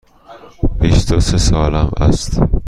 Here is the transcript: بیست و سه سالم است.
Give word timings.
بیست 0.79 1.11
و 1.11 1.19
سه 1.19 1.37
سالم 1.37 1.91
است. 1.97 2.39